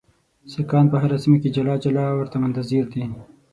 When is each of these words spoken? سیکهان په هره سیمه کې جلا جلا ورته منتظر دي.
سیکهان 0.51 0.85
په 0.91 0.97
هره 1.03 1.17
سیمه 1.23 1.37
کې 1.41 1.49
جلا 1.55 1.75
جلا 1.83 2.05
ورته 2.13 2.35
منتظر 2.43 2.83
دي. 2.93 3.03